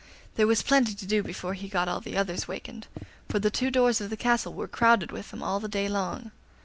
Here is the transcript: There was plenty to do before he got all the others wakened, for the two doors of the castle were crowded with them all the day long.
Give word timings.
There 0.33 0.47
was 0.47 0.63
plenty 0.63 0.95
to 0.95 1.05
do 1.05 1.21
before 1.21 1.53
he 1.53 1.67
got 1.67 1.87
all 1.87 2.01
the 2.01 2.17
others 2.17 2.47
wakened, 2.47 2.87
for 3.29 3.37
the 3.37 3.51
two 3.51 3.69
doors 3.69 4.01
of 4.01 4.09
the 4.09 4.17
castle 4.17 4.51
were 4.55 4.67
crowded 4.67 5.11
with 5.11 5.29
them 5.29 5.43
all 5.43 5.59
the 5.59 5.67
day 5.67 5.87
long. 5.87 6.31